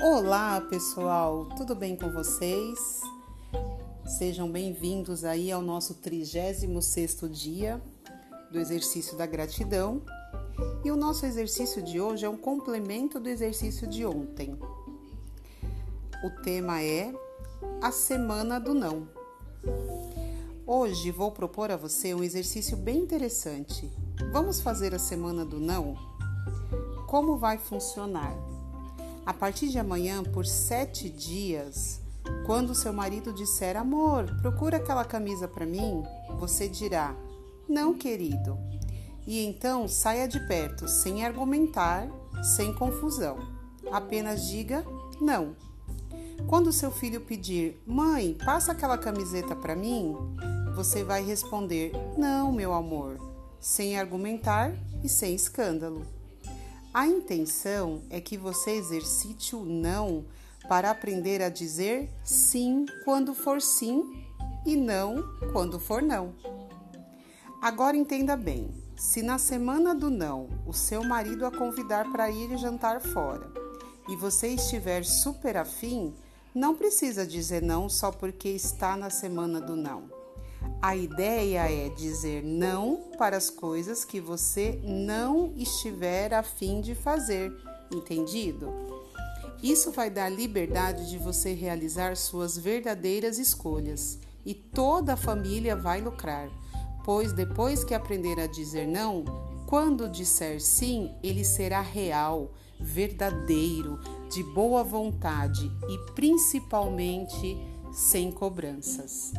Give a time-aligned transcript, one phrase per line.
[0.00, 3.00] Olá, pessoal, tudo bem com vocês?
[4.06, 7.82] Sejam bem-vindos aí ao nosso 36º dia
[8.48, 10.00] do exercício da gratidão.
[10.84, 14.56] E o nosso exercício de hoje é um complemento do exercício de ontem.
[16.22, 17.12] O tema é
[17.82, 19.08] a semana do não.
[20.64, 23.90] Hoje vou propor a você um exercício bem interessante.
[24.30, 25.96] Vamos fazer a semana do não?
[27.08, 28.57] Como vai funcionar?
[29.28, 32.00] A partir de amanhã, por sete dias,
[32.46, 36.02] quando seu marido disser amor, procura aquela camisa para mim,
[36.38, 37.14] você dirá
[37.68, 38.58] não, querido.
[39.26, 42.08] E então saia de perto, sem argumentar,
[42.56, 43.36] sem confusão.
[43.92, 44.82] Apenas diga
[45.20, 45.54] não.
[46.46, 50.16] Quando seu filho pedir, mãe, passa aquela camiseta para mim,
[50.74, 53.20] você vai responder, não, meu amor,
[53.60, 56.16] sem argumentar e sem escândalo.
[56.98, 60.24] A intenção é que você exercite o não
[60.68, 64.26] para aprender a dizer sim quando for sim
[64.66, 66.34] e não quando for não.
[67.62, 72.58] Agora entenda bem: se na semana do não o seu marido a convidar para ir
[72.58, 73.48] jantar fora
[74.08, 76.12] e você estiver super afim,
[76.52, 80.17] não precisa dizer não só porque está na semana do não.
[80.80, 86.94] A ideia é dizer não para as coisas que você não estiver a fim de
[86.94, 87.52] fazer,
[87.92, 88.72] entendido?
[89.62, 96.00] Isso vai dar liberdade de você realizar suas verdadeiras escolhas e toda a família vai
[96.00, 96.48] lucrar,
[97.04, 99.24] pois depois que aprender a dizer não,
[99.66, 103.98] quando disser sim, ele será real, verdadeiro,
[104.30, 107.58] de boa vontade e principalmente
[107.92, 109.32] sem cobranças.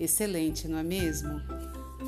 [0.00, 1.42] Excelente, não é mesmo?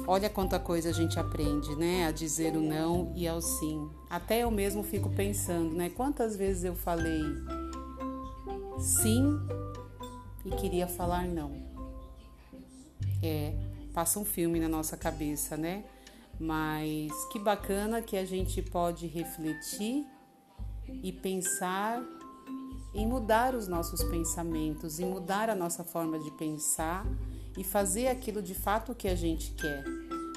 [0.07, 2.07] Olha quanta coisa a gente aprende, né?
[2.07, 3.91] A dizer o não e ao sim.
[4.09, 5.91] Até eu mesmo fico pensando, né?
[5.91, 7.23] Quantas vezes eu falei
[8.79, 9.39] sim
[10.43, 11.53] e queria falar não.
[13.23, 13.55] É,
[13.93, 15.85] passa um filme na nossa cabeça, né?
[16.41, 20.07] Mas que bacana que a gente pode refletir
[21.03, 22.03] e pensar
[22.95, 27.07] em mudar os nossos pensamentos, em mudar a nossa forma de pensar
[27.57, 29.85] e fazer aquilo de fato que a gente quer.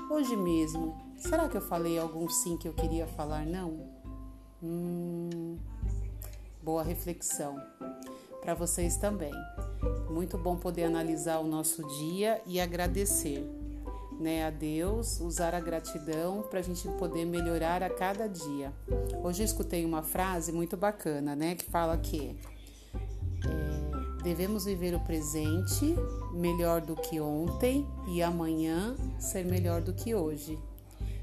[0.09, 3.89] Hoje mesmo, será que eu falei algum sim que eu queria falar não?
[4.61, 5.57] Hum,
[6.61, 7.61] boa reflexão.
[8.41, 9.33] Para vocês também.
[10.09, 13.43] Muito bom poder analisar o nosso dia e agradecer
[14.19, 18.71] né, a Deus, usar a gratidão para a gente poder melhorar a cada dia.
[19.23, 22.35] Hoje eu escutei uma frase muito bacana, né, que fala que
[24.25, 25.95] Devemos viver o presente
[26.33, 30.57] melhor do que ontem e amanhã ser melhor do que hoje.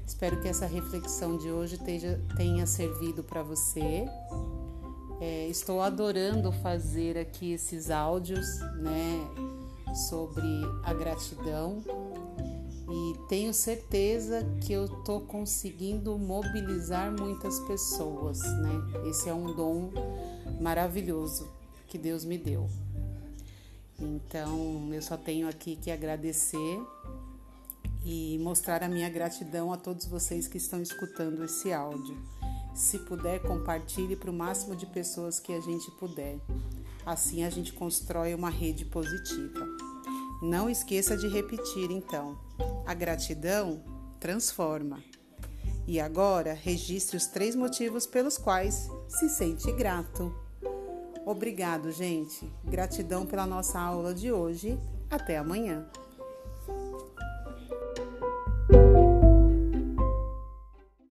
[0.07, 1.77] Espero que essa reflexão de hoje
[2.37, 4.07] tenha, servido para você.
[5.19, 8.47] É, estou adorando fazer aqui esses áudios,
[8.77, 9.19] né,
[10.07, 10.47] sobre
[10.85, 11.83] a gratidão
[12.89, 19.09] e tenho certeza que eu estou conseguindo mobilizar muitas pessoas, né?
[19.09, 19.91] Esse é um dom
[20.61, 21.51] maravilhoso
[21.85, 22.67] que Deus me deu.
[23.99, 26.79] Então, eu só tenho aqui que agradecer
[28.05, 32.17] e mostrar a minha gratidão a todos vocês que estão escutando esse áudio.
[32.73, 36.39] Se puder, compartilhe para o máximo de pessoas que a gente puder.
[37.05, 39.67] Assim a gente constrói uma rede positiva.
[40.41, 42.37] Não esqueça de repetir, então.
[42.85, 43.81] A gratidão
[44.19, 45.01] transforma.
[45.85, 50.33] E agora, registre os três motivos pelos quais se sente grato.
[51.25, 52.51] Obrigado, gente.
[52.65, 54.77] Gratidão pela nossa aula de hoje.
[55.09, 55.87] Até amanhã.